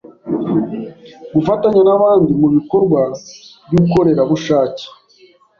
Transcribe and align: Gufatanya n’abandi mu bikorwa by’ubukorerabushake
Gufatanya 1.35 1.81
n’abandi 1.87 2.31
mu 2.41 2.47
bikorwa 2.55 3.01
by’ubukorerabushake 3.67 4.85